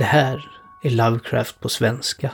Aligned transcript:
Det 0.00 0.06
här 0.06 0.48
är 0.82 0.90
Lovecraft 0.90 1.60
på 1.60 1.68
svenska. 1.68 2.30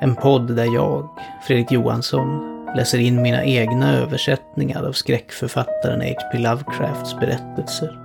En 0.00 0.14
podd 0.14 0.56
där 0.56 0.74
jag, 0.74 1.08
Fredrik 1.46 1.72
Johansson, 1.72 2.40
läser 2.76 2.98
in 2.98 3.22
mina 3.22 3.44
egna 3.44 3.92
översättningar 3.92 4.82
av 4.88 4.92
skräckförfattaren 4.92 6.00
H.P. 6.00 6.38
Lovecrafts 6.38 7.18
berättelser. 7.20 7.98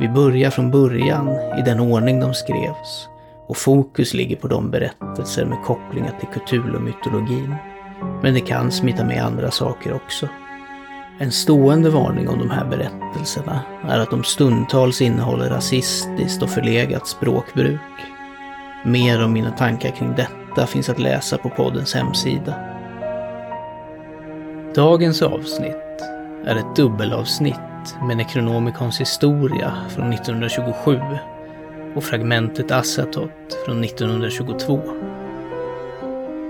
Vi 0.00 0.08
börjar 0.08 0.50
från 0.50 0.70
början 0.70 1.28
i 1.58 1.62
den 1.64 1.80
ordning 1.80 2.20
de 2.20 2.34
skrevs 2.34 3.08
och 3.46 3.56
fokus 3.56 4.14
ligger 4.14 4.36
på 4.36 4.48
de 4.48 4.70
berättelser 4.70 5.44
med 5.44 5.64
kopplingar 5.64 6.14
till 6.20 6.40
Cthulhu-mytologin. 6.40 7.54
Men 8.22 8.34
det 8.34 8.40
kan 8.40 8.72
smita 8.72 9.04
med 9.04 9.24
andra 9.24 9.50
saker 9.50 9.92
också. 9.92 10.28
En 11.18 11.32
stående 11.32 11.90
varning 11.90 12.28
om 12.28 12.38
de 12.38 12.50
här 12.50 12.64
berättelserna 12.64 13.09
är 13.88 13.98
att 13.98 14.10
de 14.10 14.24
stundtals 14.24 15.00
innehåller 15.00 15.50
rasistiskt 15.50 16.42
och 16.42 16.50
förlegat 16.50 17.08
språkbruk. 17.08 17.80
Mer 18.84 19.24
om 19.24 19.32
mina 19.32 19.50
tankar 19.50 19.90
kring 19.90 20.14
detta 20.16 20.66
finns 20.66 20.88
att 20.88 20.98
läsa 20.98 21.38
på 21.38 21.48
poddens 21.48 21.94
hemsida. 21.94 22.54
Dagens 24.74 25.22
avsnitt 25.22 26.02
är 26.46 26.56
ett 26.56 26.76
dubbelavsnitt 26.76 27.96
med 28.02 28.16
Necronomicons 28.16 29.00
historia 29.00 29.72
från 29.88 30.12
1927 30.12 31.00
och 31.94 32.04
fragmentet 32.04 32.70
Assatot 32.70 33.58
från 33.66 33.84
1922. 33.84 34.80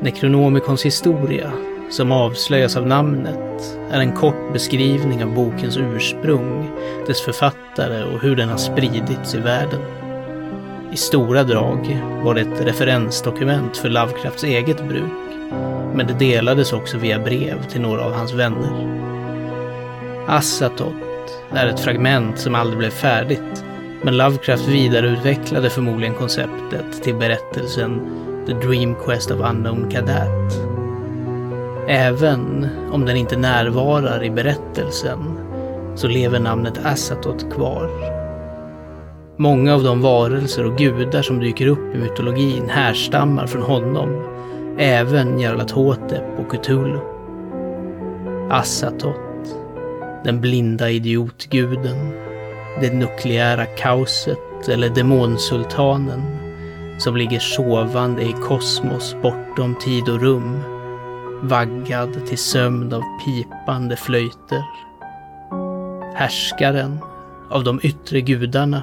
Necronomicons 0.03 0.85
historia, 0.85 1.53
som 1.91 2.13
avslöjas 2.13 2.77
av 2.77 2.87
namnet, 2.87 3.79
är 3.91 4.01
en 4.01 4.13
kort 4.13 4.53
beskrivning 4.53 5.25
av 5.25 5.35
bokens 5.35 5.77
ursprung, 5.77 6.71
dess 7.07 7.21
författare 7.21 8.05
och 8.05 8.21
hur 8.21 8.37
den 8.37 8.49
har 8.49 8.57
spridits 8.57 9.35
i 9.35 9.39
världen. 9.39 9.81
I 10.93 10.97
stora 10.97 11.45
drag 11.45 12.01
var 12.25 12.35
det 12.35 12.41
ett 12.41 12.61
referensdokument 12.61 13.77
för 13.77 13.89
Lovecrafts 13.89 14.45
eget 14.45 14.89
bruk, 14.89 15.31
men 15.95 16.07
det 16.07 16.19
delades 16.19 16.73
också 16.73 16.99
via 16.99 17.19
brev 17.19 17.63
till 17.69 17.81
några 17.81 18.05
av 18.05 18.13
hans 18.13 18.33
vänner. 18.33 19.01
Assatot 20.29 20.95
är 21.53 21.67
ett 21.67 21.81
fragment 21.81 22.39
som 22.39 22.55
aldrig 22.55 22.79
blev 22.79 22.91
färdigt, 22.91 23.65
men 24.03 24.17
Lovecraft 24.17 24.69
vidareutvecklade 24.69 25.71
förmodligen 25.71 26.15
konceptet 26.15 27.03
till 27.03 27.15
berättelsen 27.15 28.01
The 28.47 28.53
Dream 28.53 28.95
Quest 28.95 29.31
of 29.31 29.41
Unknown 29.41 29.91
Kadat. 29.91 30.70
Även 31.93 32.69
om 32.93 33.05
den 33.05 33.17
inte 33.17 33.37
närvarar 33.37 34.25
i 34.25 34.31
berättelsen 34.31 35.39
så 35.95 36.09
lever 36.09 36.41
namnet 36.41 36.81
Asatot 36.85 37.53
kvar. 37.53 37.91
Många 39.37 39.75
av 39.75 39.83
de 39.83 40.03
varelser 40.03 40.67
och 40.67 40.79
gudar 40.79 41.23
som 41.23 41.41
dyker 41.41 41.67
upp 41.67 41.95
i 41.95 41.99
mytologin 41.99 42.69
härstammar 42.69 43.47
från 43.47 43.63
honom, 43.63 44.23
även 44.79 45.41
Jarlathotep 45.41 46.39
och 46.39 46.53
Cthulhu. 46.53 47.01
Asatot. 48.51 49.57
den 50.25 50.41
blinda 50.41 50.91
idiotguden, 50.91 52.13
det 52.81 52.93
nukleära 52.93 53.65
kaoset 53.65 54.69
eller 54.69 54.89
demonsultanen 54.89 56.23
som 56.99 57.17
ligger 57.17 57.39
sovande 57.39 58.23
i 58.23 58.33
kosmos 58.33 59.17
bortom 59.23 59.75
tid 59.75 60.09
och 60.09 60.21
rum, 60.21 60.80
vaggad 61.43 62.27
till 62.27 62.39
sömn 62.39 62.93
av 62.93 63.03
pipande 63.25 63.97
flöjter. 63.97 64.65
Härskaren 66.15 66.99
av 67.51 67.65
de 67.65 67.81
yttre 67.83 68.21
gudarna, 68.21 68.83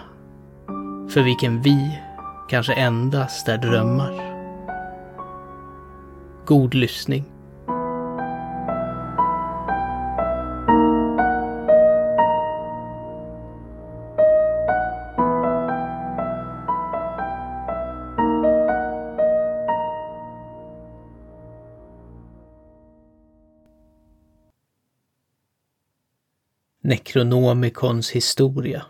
för 1.10 1.22
vilken 1.22 1.62
vi 1.62 2.00
kanske 2.50 2.74
endast 2.74 3.48
är 3.48 3.58
drömmar. 3.58 4.14
God 6.46 6.74
lyssning. 6.74 7.26
Necronomicons 26.88 28.12
historia. 28.12 28.86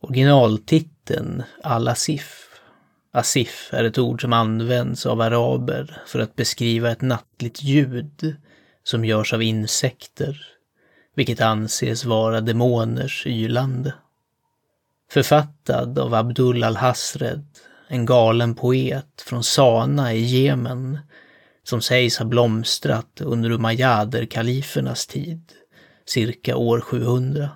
Originaltiteln 0.00 1.42
Al-Asif. 1.62 2.48
Asif 3.12 3.68
är 3.72 3.84
ett 3.84 3.98
ord 3.98 4.20
som 4.20 4.32
används 4.32 5.06
av 5.06 5.20
araber 5.20 6.02
för 6.06 6.18
att 6.18 6.36
beskriva 6.36 6.90
ett 6.90 7.00
nattligt 7.00 7.62
ljud 7.62 8.36
som 8.84 9.04
görs 9.04 9.32
av 9.32 9.42
insekter, 9.42 10.46
vilket 11.14 11.40
anses 11.40 12.04
vara 12.04 12.40
demoners 12.40 13.26
ylande. 13.26 13.94
Författad 15.10 15.98
av 15.98 16.14
Abdul 16.14 16.64
al-Hasred, 16.64 17.46
en 17.88 18.06
galen 18.06 18.54
poet 18.54 19.22
från 19.26 19.44
Sana 19.44 20.14
i 20.14 20.20
Jemen, 20.20 20.98
som 21.64 21.82
sägs 21.82 22.18
ha 22.18 22.26
blomstrat 22.26 23.20
under 23.20 23.50
Umayyader-kalifernas 23.50 25.06
tid 25.06 25.52
cirka 26.06 26.56
år 26.56 26.80
700. 26.80 27.50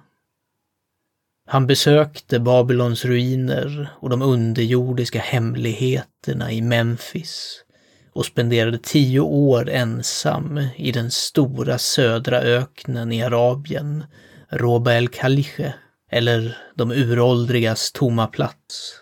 Han 1.46 1.66
besökte 1.66 2.40
Babylons 2.40 3.04
ruiner 3.04 3.88
och 4.00 4.10
de 4.10 4.22
underjordiska 4.22 5.20
hemligheterna 5.20 6.52
i 6.52 6.62
Memphis 6.62 7.64
och 8.12 8.26
spenderade 8.26 8.78
tio 8.78 9.20
år 9.20 9.68
ensam 9.68 10.60
i 10.76 10.92
den 10.92 11.10
stora 11.10 11.78
södra 11.78 12.40
öknen 12.40 13.12
i 13.12 13.22
Arabien, 13.22 14.04
Roba 14.48 14.94
el 14.94 15.08
Kaliche, 15.08 15.74
eller 16.10 16.56
de 16.74 16.90
uråldrigas 16.90 17.92
tomma 17.92 18.26
plats. 18.26 18.94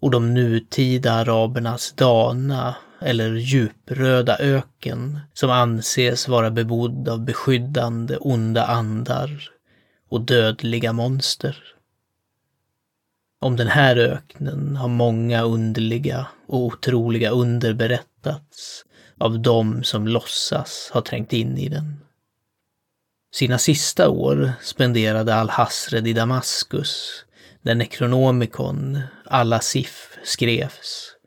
Och 0.00 0.10
de 0.10 0.34
nutida 0.34 1.12
arabernas 1.12 1.92
Dana 1.92 2.76
eller 3.00 3.34
djupröda 3.34 4.38
öken 4.38 5.20
som 5.34 5.50
anses 5.50 6.28
vara 6.28 6.50
bebodd 6.50 7.08
av 7.08 7.24
beskyddande 7.24 8.16
onda 8.16 8.66
andar 8.66 9.50
och 10.08 10.20
dödliga 10.20 10.92
monster. 10.92 11.56
Om 13.40 13.56
den 13.56 13.68
här 13.68 13.96
öknen 13.96 14.76
har 14.76 14.88
många 14.88 15.42
underliga 15.42 16.26
och 16.46 16.58
otroliga 16.58 17.30
under 17.30 17.74
berättats 17.74 18.84
av 19.18 19.40
dem 19.40 19.84
som 19.84 20.08
låtsas 20.08 20.90
ha 20.92 21.00
trängt 21.00 21.32
in 21.32 21.58
i 21.58 21.68
den. 21.68 22.00
Sina 23.32 23.58
sista 23.58 24.08
år 24.08 24.52
spenderade 24.62 25.34
Al-Hasred 25.34 26.06
i 26.06 26.12
Damaskus, 26.12 27.24
där 27.62 27.74
Necronomicon, 27.74 29.00
Al-Asif, 29.24 30.18
skrevs 30.24 31.17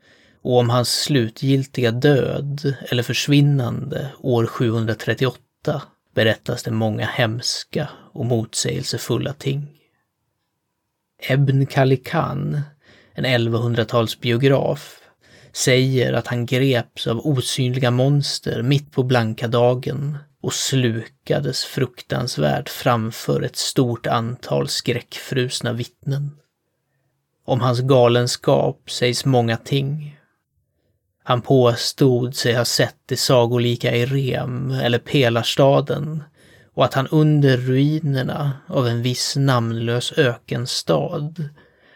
och 0.42 0.58
om 0.58 0.70
hans 0.70 1.02
slutgiltiga 1.02 1.90
död 1.90 2.74
eller 2.88 3.02
försvinnande 3.02 4.12
år 4.20 4.46
738 4.46 5.82
berättas 6.14 6.62
det 6.62 6.70
många 6.70 7.06
hemska 7.06 7.88
och 8.12 8.26
motsägelsefulla 8.26 9.32
ting. 9.32 9.68
Ebn 11.28 11.66
Kalikan, 11.66 12.60
en 13.14 13.26
1100-talsbiograf, 13.26 14.98
säger 15.52 16.12
att 16.12 16.26
han 16.26 16.46
greps 16.46 17.06
av 17.06 17.26
osynliga 17.26 17.90
monster 17.90 18.62
mitt 18.62 18.92
på 18.92 19.02
blanka 19.02 19.48
dagen 19.48 20.18
och 20.42 20.52
slukades 20.52 21.64
fruktansvärt 21.64 22.68
framför 22.68 23.42
ett 23.42 23.56
stort 23.56 24.06
antal 24.06 24.68
skräckfrusna 24.68 25.72
vittnen. 25.72 26.30
Om 27.44 27.60
hans 27.60 27.80
galenskap 27.80 28.90
sägs 28.90 29.24
många 29.24 29.56
ting, 29.56 30.18
han 31.22 31.42
påstod 31.42 32.34
sig 32.34 32.54
ha 32.54 32.64
sett 32.64 32.96
det 33.06 33.16
sagolika 33.16 33.96
Irem 33.96 34.70
eller 34.70 34.98
Pelarstaden 34.98 36.22
och 36.74 36.84
att 36.84 36.94
han 36.94 37.06
under 37.06 37.56
ruinerna 37.56 38.52
av 38.66 38.88
en 38.88 39.02
viss 39.02 39.36
namnlös 39.36 40.12
ökenstad 40.12 41.34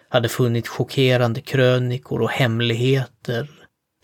hade 0.09 0.29
funnit 0.29 0.69
chockerande 0.69 1.41
krönikor 1.41 2.23
och 2.23 2.31
hemligheter 2.31 3.51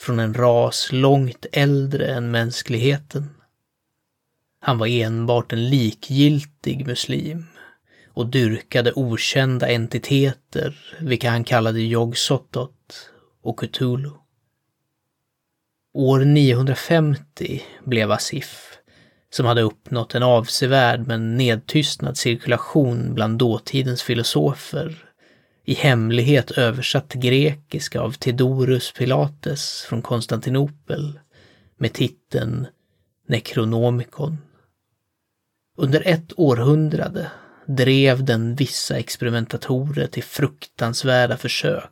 från 0.01 0.19
en 0.19 0.35
ras 0.35 0.89
långt 0.93 1.47
äldre 1.53 2.07
än 2.07 2.31
mänskligheten. 2.31 3.31
Han 4.61 4.79
var 4.79 4.87
enbart 4.87 5.53
en 5.53 5.71
likgiltig 5.71 6.87
muslim 6.87 7.47
och 8.15 8.27
dyrkade 8.27 8.93
okända 8.93 9.69
entiteter, 9.69 10.97
vilka 11.01 11.31
han 11.31 11.45
kallade 11.45 11.81
Jogsotot 11.81 13.11
och 13.43 13.61
Cthulhu. 13.61 14.22
År 15.95 16.21
950 16.21 17.63
blev 17.85 18.13
Asif, 18.13 18.79
som 19.31 19.47
hade 19.47 19.63
uppnått 19.63 20.15
en 20.15 20.23
avsevärd 20.23 21.07
men 21.07 21.37
nedtystnad 21.37 22.17
cirkulation 22.17 23.15
bland 23.15 23.39
dåtidens 23.39 24.03
filosofer, 24.03 25.05
i 25.65 25.75
hemlighet 25.75 26.51
översatt 26.51 27.09
till 27.09 27.21
grekiska 27.21 28.01
av 28.01 28.13
Theodorus 28.13 28.93
Pilates 28.93 29.83
från 29.89 30.03
Konstantinopel 30.03 31.19
med 31.77 31.93
titeln 31.93 32.67
Necronomicon. 33.29 34.39
Under 35.77 36.03
ett 36.07 36.33
århundrade 36.37 37.31
drev 37.67 38.25
den 38.25 38.55
vissa 38.55 38.99
experimentatorer 38.99 40.07
till 40.07 40.23
fruktansvärda 40.23 41.37
försök 41.37 41.91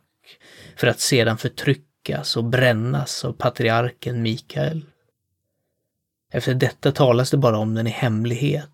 för 0.75 0.87
att 0.87 0.99
sedan 0.99 1.37
förtrycka 1.37 1.90
förtryckas 2.01 2.37
och 2.37 2.43
brännas 2.43 3.25
av 3.25 3.33
patriarken 3.33 4.21
Mikael. 4.21 4.85
Efter 6.33 6.53
detta 6.53 6.91
talas 6.91 7.31
det 7.31 7.37
bara 7.37 7.57
om 7.57 7.75
den 7.75 7.87
i 7.87 7.89
hemlighet. 7.89 8.69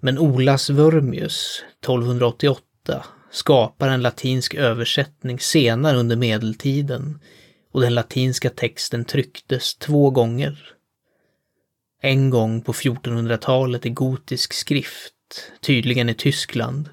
Men 0.00 0.18
Olas 0.18 0.70
Wörmius, 0.70 1.64
1288, 1.82 3.04
skapar 3.30 3.88
en 3.88 4.02
latinsk 4.02 4.54
översättning 4.54 5.40
senare 5.40 5.96
under 5.98 6.16
medeltiden 6.16 7.20
och 7.72 7.80
den 7.80 7.94
latinska 7.94 8.50
texten 8.50 9.04
trycktes 9.04 9.74
två 9.74 10.10
gånger. 10.10 10.74
En 12.02 12.30
gång 12.30 12.62
på 12.62 12.72
1400-talet 12.72 13.86
i 13.86 13.90
gotisk 13.90 14.52
skrift, 14.52 15.14
tydligen 15.60 16.08
i 16.08 16.14
Tyskland, 16.14 16.88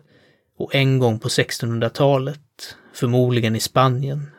och 0.57 0.75
en 0.75 0.99
gång 0.99 1.19
på 1.19 1.27
1600-talet, 1.27 2.75
förmodligen 2.93 3.55
i 3.55 3.59
Spanien. 3.59 4.34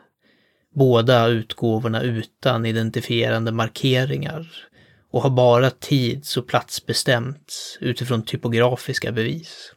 Båda 0.77 1.27
utgåvorna 1.27 2.01
utan 2.01 2.65
identifierande 2.65 3.51
markeringar 3.51 4.47
och 5.11 5.21
har 5.21 5.29
bara 5.29 5.69
tids 5.69 6.37
och 6.37 6.47
platsbestämts 6.47 7.77
utifrån 7.81 8.21
typografiska 8.21 9.11
bevis. 9.11 9.73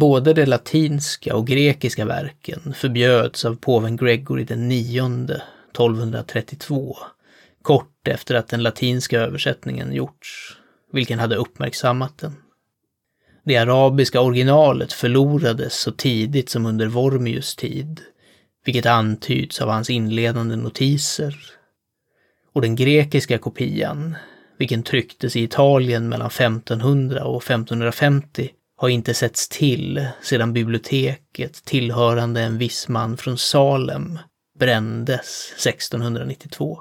Både 0.00 0.34
de 0.34 0.46
latinska 0.46 1.36
och 1.36 1.46
grekiska 1.46 2.04
verken 2.04 2.74
förbjöds 2.74 3.44
av 3.44 3.56
påven 3.56 3.96
Gregory 3.96 4.44
den 4.44 4.68
nionde 4.68 5.42
1232, 5.72 6.96
kort 7.62 8.08
efter 8.08 8.34
att 8.34 8.48
den 8.48 8.62
latinska 8.62 9.20
översättningen 9.20 9.92
gjorts, 9.92 10.56
vilken 10.92 11.18
hade 11.18 11.36
uppmärksammat 11.36 12.18
den. 12.18 12.36
Det 13.44 13.56
arabiska 13.56 14.20
originalet 14.20 14.92
förlorades 14.92 15.80
så 15.80 15.92
tidigt 15.92 16.48
som 16.48 16.66
under 16.66 16.86
Vormius 16.86 17.56
tid, 17.56 18.00
vilket 18.64 18.86
antyds 18.86 19.60
av 19.60 19.68
hans 19.68 19.90
inledande 19.90 20.56
notiser. 20.56 21.36
Och 22.52 22.62
den 22.62 22.76
grekiska 22.76 23.38
kopian, 23.38 24.16
vilken 24.58 24.82
trycktes 24.82 25.36
i 25.36 25.42
Italien 25.42 26.08
mellan 26.08 26.26
1500 26.26 27.24
och 27.24 27.42
1550, 27.42 28.50
har 28.76 28.88
inte 28.88 29.14
setts 29.14 29.48
till 29.48 30.06
sedan 30.22 30.52
biblioteket 30.52 31.64
tillhörande 31.64 32.40
en 32.40 32.58
viss 32.58 32.88
man 32.88 33.16
från 33.16 33.38
Salem 33.38 34.18
brändes 34.58 35.52
1692. 35.56 36.80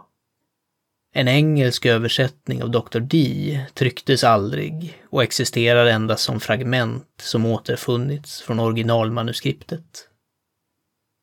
En 1.14 1.28
engelsk 1.28 1.86
översättning 1.86 2.64
av 2.64 2.72
Dr. 2.72 3.00
Dee 3.00 3.66
trycktes 3.74 4.24
aldrig 4.24 5.02
och 5.10 5.24
existerar 5.24 5.86
endast 5.86 6.24
som 6.24 6.40
fragment 6.40 7.08
som 7.22 7.46
återfunnits 7.46 8.42
från 8.42 8.60
originalmanuskriptet. 8.60 10.08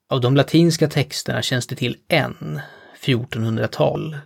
Av 0.09 0.21
de 0.21 0.37
latinska 0.37 0.89
texterna 0.89 1.43
känns 1.43 1.67
det 1.67 1.77
till 1.77 1.97
en, 2.09 2.61
1400-tal, 3.05 4.17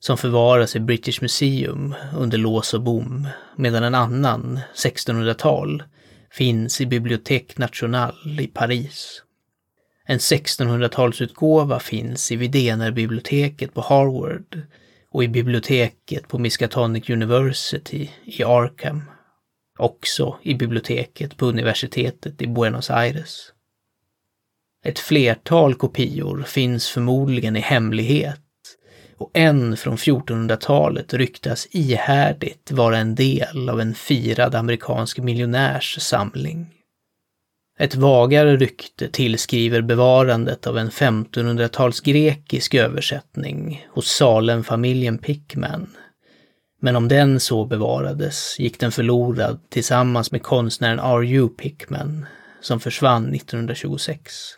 som 0.00 0.18
förvaras 0.18 0.76
i 0.76 0.80
British 0.80 1.22
Museum 1.22 1.94
under 2.16 2.38
lås 2.38 2.74
och 2.74 2.82
bom, 2.82 3.28
medan 3.56 3.84
en 3.84 3.94
annan, 3.94 4.60
1600-tal, 4.74 5.82
finns 6.30 6.80
i 6.80 6.86
Bibliothèque 6.86 7.52
Nationale 7.56 8.42
i 8.42 8.46
Paris. 8.46 9.22
En 10.06 10.18
1600-talsutgåva 10.18 11.78
finns 11.78 12.32
i 12.32 12.36
Widener-biblioteket 12.36 13.74
på 13.74 13.80
Harvard 13.80 14.60
och 15.10 15.24
i 15.24 15.28
biblioteket 15.28 16.28
på 16.28 16.38
Miskatonic 16.38 17.10
University 17.10 18.10
i 18.24 18.44
Arkham. 18.44 19.02
Också 19.78 20.38
i 20.42 20.54
biblioteket 20.54 21.36
på 21.36 21.46
universitetet 21.46 22.42
i 22.42 22.46
Buenos 22.46 22.90
Aires. 22.90 23.52
Ett 24.84 24.98
flertal 24.98 25.74
kopior 25.74 26.42
finns 26.42 26.88
förmodligen 26.88 27.56
i 27.56 27.60
hemlighet 27.60 28.40
och 29.16 29.30
en 29.34 29.76
från 29.76 29.96
1400-talet 29.96 31.14
ryktas 31.14 31.68
ihärdigt 31.70 32.72
vara 32.72 32.98
en 32.98 33.14
del 33.14 33.68
av 33.68 33.80
en 33.80 33.94
firad 33.94 34.54
amerikansk 34.54 35.18
miljonärs 35.18 35.96
samling. 36.00 36.66
Ett 37.78 37.94
vagare 37.94 38.56
rykte 38.56 39.08
tillskriver 39.08 39.82
bevarandet 39.82 40.66
av 40.66 40.78
en 40.78 40.90
1500-tals 40.90 42.00
grekisk 42.00 42.74
översättning 42.74 43.86
hos 43.90 44.06
Salem-familjen 44.08 45.18
Pickman. 45.18 45.86
Men 46.80 46.96
om 46.96 47.08
den 47.08 47.40
så 47.40 47.64
bevarades 47.64 48.58
gick 48.58 48.80
den 48.80 48.92
förlorad 48.92 49.60
tillsammans 49.70 50.32
med 50.32 50.42
konstnären 50.42 50.98
R.U. 50.98 51.48
Pickman, 51.48 52.26
som 52.60 52.80
försvann 52.80 53.34
1926. 53.34 54.57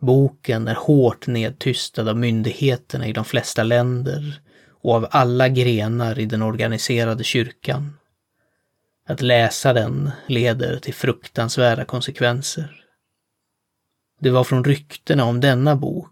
Boken 0.00 0.68
är 0.68 0.74
hårt 0.74 1.26
nedtystad 1.26 2.10
av 2.10 2.16
myndigheterna 2.16 3.06
i 3.06 3.12
de 3.12 3.24
flesta 3.24 3.62
länder 3.62 4.40
och 4.82 4.94
av 4.94 5.06
alla 5.10 5.48
grenar 5.48 6.18
i 6.18 6.26
den 6.26 6.42
organiserade 6.42 7.24
kyrkan. 7.24 7.98
Att 9.06 9.20
läsa 9.20 9.72
den 9.72 10.10
leder 10.26 10.78
till 10.78 10.94
fruktansvärda 10.94 11.84
konsekvenser. 11.84 12.84
Det 14.20 14.30
var 14.30 14.44
från 14.44 14.64
ryktena 14.64 15.24
om 15.24 15.40
denna 15.40 15.76
bok, 15.76 16.08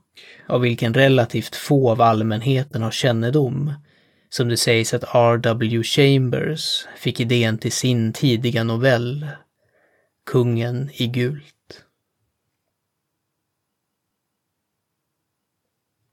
av 0.47 0.61
vilken 0.61 0.95
relativt 0.95 1.57
få 1.57 1.91
av 1.91 2.01
allmänheten 2.01 2.83
har 2.83 2.91
kännedom, 2.91 3.73
som 4.31 4.49
det 4.49 4.57
sägs 4.57 4.95
att 4.95 5.15
R.W. 5.15 5.83
Chambers 5.83 6.87
fick 6.97 7.21
idén 7.21 7.59
till 7.59 7.73
sin 7.73 8.13
tidiga 8.13 8.65
novell 8.65 9.27
Kungen 10.27 10.91
i 10.95 11.07
gult. 11.07 11.58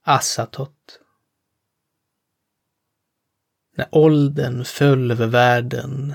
Assatot. 0.07 0.99
När 3.77 3.87
åldern 3.91 4.65
föll 4.65 5.11
över 5.11 5.27
världen 5.27 6.13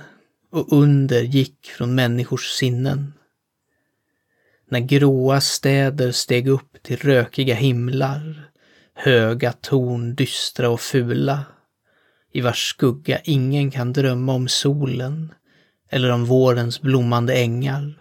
och 0.50 0.72
under 0.72 1.20
gick 1.20 1.66
från 1.66 1.94
människors 1.94 2.46
sinnen. 2.50 3.12
När 4.68 4.80
gråa 4.80 5.40
städer 5.40 6.12
steg 6.12 6.48
upp 6.48 6.82
till 6.82 6.96
rökiga 6.96 7.54
himlar, 7.54 8.50
höga 8.94 9.52
torn 9.52 10.14
dystra 10.14 10.70
och 10.70 10.80
fula, 10.80 11.44
i 12.32 12.40
vars 12.40 12.68
skugga 12.68 13.20
ingen 13.24 13.70
kan 13.70 13.92
drömma 13.92 14.32
om 14.32 14.48
solen 14.48 15.34
eller 15.88 16.10
om 16.10 16.24
vårens 16.24 16.80
blommande 16.80 17.34
ängar 17.34 17.99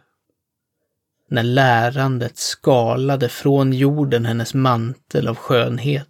när 1.29 1.43
lärandet 1.43 2.37
skalade 2.37 3.29
från 3.29 3.73
jorden 3.73 4.25
hennes 4.25 4.53
mantel 4.53 5.27
av 5.27 5.35
skönhet 5.35 6.07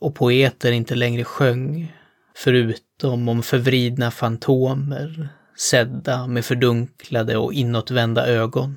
och 0.00 0.14
poeter 0.14 0.72
inte 0.72 0.94
längre 0.94 1.24
sjöng, 1.24 1.96
förutom 2.36 3.28
om 3.28 3.42
förvridna 3.42 4.10
fantomer, 4.10 5.28
sedda 5.56 6.26
med 6.26 6.44
fördunklade 6.44 7.36
och 7.36 7.52
inåtvända 7.52 8.26
ögon. 8.26 8.76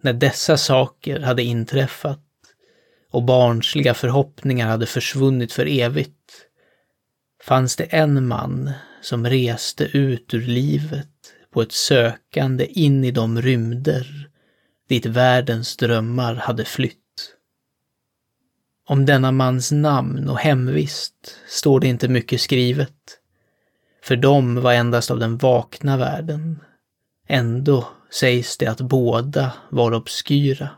När 0.00 0.12
dessa 0.12 0.56
saker 0.56 1.20
hade 1.20 1.42
inträffat 1.42 2.24
och 3.10 3.22
barnsliga 3.22 3.94
förhoppningar 3.94 4.68
hade 4.68 4.86
försvunnit 4.86 5.52
för 5.52 5.66
evigt, 5.66 6.46
fanns 7.44 7.76
det 7.76 7.84
en 7.84 8.26
man 8.26 8.72
som 9.02 9.26
reste 9.26 9.84
ut 9.84 10.34
ur 10.34 10.40
livet 10.40 11.08
på 11.50 11.62
ett 11.62 11.72
sökande 11.72 12.66
in 12.66 13.04
i 13.04 13.10
de 13.10 13.42
rymder 13.42 14.30
dit 14.90 15.06
världens 15.06 15.76
drömmar 15.76 16.34
hade 16.34 16.64
flytt. 16.64 16.96
Om 18.86 19.06
denna 19.06 19.32
mans 19.32 19.72
namn 19.72 20.28
och 20.28 20.38
hemvist 20.38 21.36
står 21.48 21.80
det 21.80 21.86
inte 21.86 22.08
mycket 22.08 22.40
skrivet. 22.40 22.94
För 24.02 24.16
dem 24.16 24.60
var 24.60 24.72
endast 24.72 25.10
av 25.10 25.18
den 25.18 25.38
vakna 25.38 25.96
världen. 25.96 26.62
Ändå 27.26 27.88
sägs 28.10 28.56
det 28.56 28.66
att 28.66 28.80
båda 28.80 29.52
var 29.68 29.94
obskyra. 29.94 30.68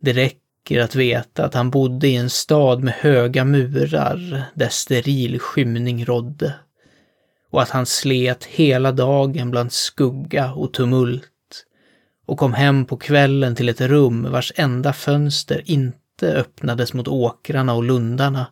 Det 0.00 0.12
räcker 0.12 0.80
att 0.80 0.94
veta 0.94 1.44
att 1.44 1.54
han 1.54 1.70
bodde 1.70 2.08
i 2.08 2.16
en 2.16 2.30
stad 2.30 2.84
med 2.84 2.94
höga 2.94 3.44
murar 3.44 4.44
där 4.54 4.68
steril 4.68 5.38
skymning 5.38 6.04
rådde 6.04 6.54
och 7.50 7.62
att 7.62 7.70
han 7.70 7.86
slet 7.86 8.44
hela 8.44 8.92
dagen 8.92 9.50
bland 9.50 9.72
skugga 9.72 10.52
och 10.52 10.72
tumult 10.72 11.64
och 12.26 12.38
kom 12.38 12.52
hem 12.52 12.84
på 12.84 12.96
kvällen 12.96 13.54
till 13.54 13.68
ett 13.68 13.80
rum 13.80 14.32
vars 14.32 14.52
enda 14.56 14.92
fönster 14.92 15.62
inte 15.64 16.32
öppnades 16.32 16.94
mot 16.94 17.08
åkrarna 17.08 17.74
och 17.74 17.84
lundarna 17.84 18.46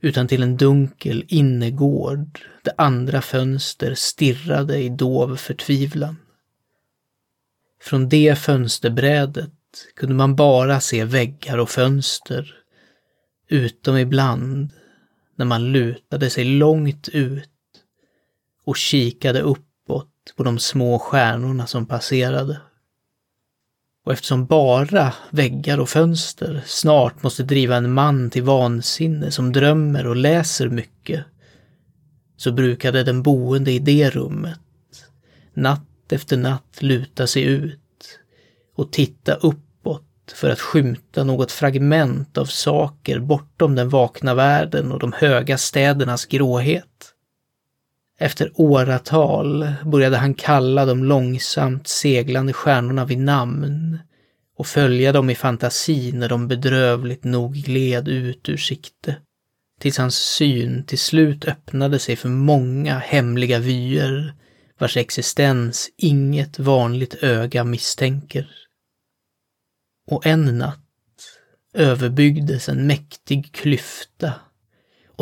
utan 0.00 0.28
till 0.28 0.42
en 0.42 0.56
dunkel 0.56 1.24
innergård 1.28 2.40
där 2.62 2.74
andra 2.78 3.22
fönster 3.22 3.94
stirrade 3.94 4.78
i 4.78 4.88
dov 4.88 5.36
förtvivlan. 5.36 6.16
Från 7.80 8.08
det 8.08 8.38
fönsterbrädet 8.38 9.52
kunde 9.96 10.14
man 10.14 10.36
bara 10.36 10.80
se 10.80 11.04
väggar 11.04 11.58
och 11.58 11.70
fönster, 11.70 12.54
utom 13.48 13.96
ibland 13.96 14.70
när 15.36 15.44
man 15.44 15.72
lutade 15.72 16.30
sig 16.30 16.44
långt 16.44 17.08
ut 17.08 17.51
och 18.64 18.76
kikade 18.76 19.40
uppåt 19.40 20.08
på 20.36 20.42
de 20.42 20.58
små 20.58 20.98
stjärnorna 20.98 21.66
som 21.66 21.86
passerade. 21.86 22.60
Och 24.04 24.12
eftersom 24.12 24.46
bara 24.46 25.14
väggar 25.30 25.78
och 25.78 25.88
fönster 25.88 26.62
snart 26.66 27.22
måste 27.22 27.42
driva 27.42 27.76
en 27.76 27.92
man 27.92 28.30
till 28.30 28.42
vansinne 28.42 29.30
som 29.30 29.52
drömmer 29.52 30.06
och 30.06 30.16
läser 30.16 30.68
mycket, 30.68 31.24
så 32.36 32.52
brukade 32.52 33.04
den 33.04 33.22
boende 33.22 33.72
i 33.72 33.78
det 33.78 34.10
rummet 34.10 34.58
natt 35.54 36.12
efter 36.12 36.36
natt 36.36 36.82
luta 36.82 37.26
sig 37.26 37.42
ut 37.42 37.78
och 38.74 38.92
titta 38.92 39.34
uppåt 39.34 40.34
för 40.34 40.50
att 40.50 40.60
skymta 40.60 41.24
något 41.24 41.52
fragment 41.52 42.38
av 42.38 42.44
saker 42.44 43.18
bortom 43.18 43.74
den 43.74 43.88
vakna 43.88 44.34
världen 44.34 44.92
och 44.92 44.98
de 44.98 45.12
höga 45.12 45.58
städernas 45.58 46.26
gråhet. 46.26 47.11
Efter 48.18 48.50
åratal 48.54 49.72
började 49.84 50.16
han 50.16 50.34
kalla 50.34 50.84
de 50.84 51.04
långsamt 51.04 51.88
seglande 51.88 52.52
stjärnorna 52.52 53.04
vid 53.04 53.18
namn 53.18 53.98
och 54.56 54.66
följa 54.66 55.12
dem 55.12 55.30
i 55.30 55.34
fantasi 55.34 56.12
när 56.12 56.28
de 56.28 56.48
bedrövligt 56.48 57.24
nog 57.24 57.54
gled 57.54 58.08
ut 58.08 58.48
ur 58.48 58.56
sikte. 58.56 59.16
Tills 59.80 59.98
hans 59.98 60.16
syn 60.16 60.84
till 60.86 60.98
slut 60.98 61.44
öppnade 61.44 61.98
sig 61.98 62.16
för 62.16 62.28
många 62.28 62.98
hemliga 62.98 63.58
vyer 63.58 64.34
vars 64.78 64.96
existens 64.96 65.90
inget 65.96 66.58
vanligt 66.58 67.14
öga 67.22 67.64
misstänker. 67.64 68.50
Och 70.10 70.26
en 70.26 70.58
natt 70.58 70.78
överbyggdes 71.74 72.68
en 72.68 72.86
mäktig 72.86 73.52
klyfta 73.52 74.32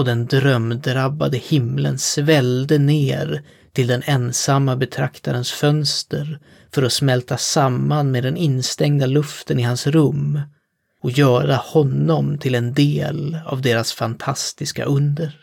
och 0.01 0.07
den 0.07 0.27
drömdrabbade 0.27 1.37
himlen 1.39 1.99
svällde 1.99 2.79
ner 2.79 3.43
till 3.73 3.87
den 3.87 4.03
ensamma 4.07 4.77
betraktarens 4.77 5.53
fönster 5.53 6.41
för 6.71 6.83
att 6.83 6.93
smälta 6.93 7.37
samman 7.37 8.11
med 8.11 8.23
den 8.23 8.37
instängda 8.37 9.07
luften 9.07 9.59
i 9.59 9.63
hans 9.63 9.87
rum 9.87 10.41
och 11.03 11.11
göra 11.11 11.57
honom 11.57 12.39
till 12.39 12.55
en 12.55 12.75
del 12.75 13.39
av 13.47 13.63
deras 13.63 13.93
fantastiska 13.93 14.85
under. 14.85 15.41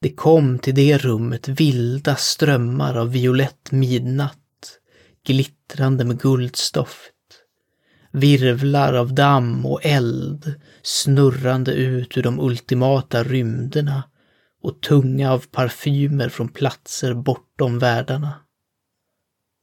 Det 0.00 0.12
kom 0.12 0.58
till 0.58 0.74
det 0.74 0.98
rummet 0.98 1.48
vilda 1.48 2.16
strömmar 2.16 2.94
av 2.94 3.12
violett 3.12 3.72
midnatt, 3.72 4.78
glittrande 5.26 6.04
med 6.04 6.20
guldstoft. 6.20 7.12
Virvlar 8.18 8.94
av 8.94 9.14
damm 9.14 9.66
och 9.66 9.80
eld 9.84 10.54
snurrande 10.82 11.72
ut 11.72 12.18
ur 12.18 12.22
de 12.22 12.40
ultimata 12.40 13.22
rymderna 13.22 14.02
och 14.62 14.80
tunga 14.80 15.32
av 15.32 15.44
parfymer 15.50 16.28
från 16.28 16.48
platser 16.48 17.14
bortom 17.14 17.78
världarna. 17.78 18.34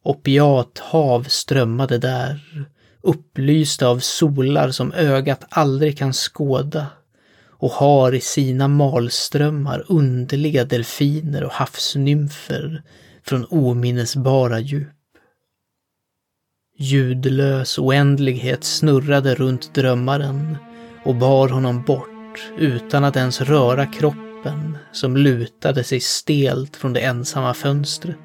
Opiathav 0.03 1.23
strömmade 1.23 1.97
där, 1.97 2.65
upplysta 3.01 3.87
av 3.87 3.99
solar 3.99 4.71
som 4.71 4.91
ögat 4.91 5.43
aldrig 5.49 5.97
kan 5.97 6.13
skåda 6.13 6.87
och 7.49 7.71
har 7.71 8.15
i 8.15 8.21
sina 8.21 8.67
malströmmar 8.67 9.85
underliga 9.87 10.65
delfiner 10.65 11.43
och 11.43 11.51
havsnymfer 11.51 12.83
från 13.23 13.45
ominnesbara 13.45 14.59
djup. 14.59 14.87
Ljudlös 16.77 17.79
oändlighet 17.79 18.63
snurrade 18.63 19.35
runt 19.35 19.73
drömmaren 19.73 20.57
och 21.03 21.15
bar 21.15 21.49
honom 21.49 21.83
bort 21.83 22.51
utan 22.57 23.03
att 23.03 23.15
ens 23.15 23.41
röra 23.41 23.85
kroppen 23.85 24.77
som 24.91 25.17
lutade 25.17 25.83
sig 25.83 25.99
stelt 25.99 26.75
från 26.75 26.93
det 26.93 26.99
ensamma 26.99 27.53
fönstret. 27.53 28.17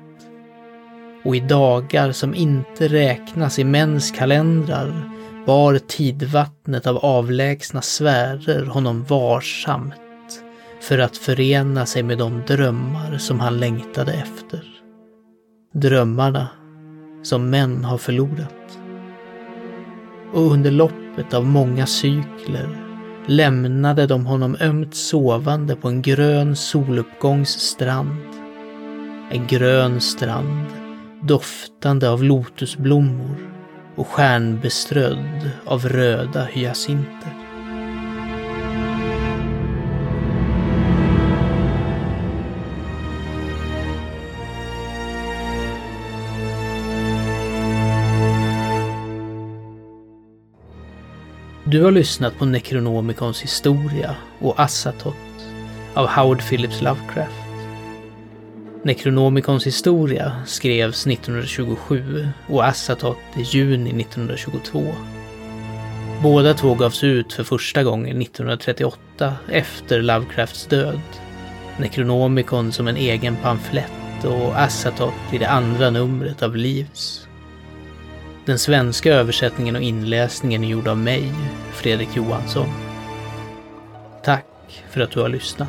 Och 1.25 1.37
i 1.37 1.41
dagar 1.41 2.13
som 2.13 2.35
inte 2.35 2.89
räknas 2.89 3.59
i 3.59 3.65
mäns 3.65 4.11
kalendrar 4.11 5.11
bar 5.47 5.79
tidvattnet 5.79 6.87
av 6.87 6.97
avlägsna 6.97 7.83
sfärer 7.83 8.67
honom 8.67 9.05
varsamt 9.05 10.43
för 10.81 10.99
att 10.99 11.17
förena 11.17 11.87
sig 11.87 12.03
med 12.03 12.19
de 12.19 12.43
drömmar 12.47 13.19
som 13.19 13.41
han 13.41 13.61
längtade 13.61 14.13
efter. 14.13 14.63
Drömmarna 15.73 16.49
som 17.23 17.51
män 17.51 17.85
har 17.85 17.99
förlorat. 17.99 18.79
Och 20.33 20.53
under 20.53 20.71
loppet 20.71 21.35
av 21.35 21.47
många 21.47 21.87
cykler 21.87 22.87
lämnade 23.27 24.07
de 24.07 24.27
honom 24.27 24.57
ömt 24.61 24.95
sovande 24.95 25.77
på 25.77 25.89
en 25.89 26.03
grön 26.03 26.57
soluppgångsstrand. 26.57 28.35
En 29.31 29.47
grön 29.47 30.01
strand 30.01 30.67
doftande 31.23 32.11
av 32.11 32.25
lotusblommor 32.25 33.37
och 33.97 34.09
stjärnbeströdd 34.09 35.51
av 35.65 35.89
röda 35.89 36.45
hyacinter. 36.45 37.40
Du 51.71 51.83
har 51.83 51.91
lyssnat 51.91 52.39
på 52.39 52.45
Necronomicons 52.45 53.43
historia 53.43 54.17
och 54.39 54.61
Assatot 54.61 55.15
av 55.95 56.07
Howard 56.07 56.43
Phillips 56.43 56.83
Lovecraft. 56.83 57.45
Necronomicons 58.83 59.67
historia 59.67 60.33
skrevs 60.47 61.07
1927 61.07 62.29
och 62.49 62.67
Assatot 62.67 63.19
i 63.37 63.43
juni 63.43 64.01
1922. 64.01 64.83
Båda 66.23 66.55
två 66.55 66.75
gavs 66.75 67.05
ut 67.05 67.33
för 67.33 67.45
första 67.45 67.83
gången 67.83 68.23
1938 68.23 69.35
efter 69.49 70.03
Lovecrafts 70.03 70.67
död. 70.67 71.01
Necronomicon 71.79 72.73
som 72.73 72.89
en 72.89 72.97
egen 72.97 73.37
pamflett 73.37 74.25
och 74.25 74.61
Assatot 74.61 75.15
i 75.33 75.39
det 75.39 75.49
andra 75.49 75.91
numret 75.91 76.43
av 76.43 76.57
Livs. 76.57 77.30
Den 78.51 78.59
svenska 78.59 79.13
översättningen 79.15 79.77
och 79.77 79.83
inläsningen 79.83 80.65
är 80.65 80.69
gjord 80.69 80.89
av 80.89 80.99
mig, 80.99 81.33
Fredrik 81.73 82.17
Johansson. 82.17 82.69
Tack 84.25 84.85
för 84.91 85.01
att 85.01 85.11
du 85.11 85.21
har 85.21 85.29
lyssnat. 85.29 85.69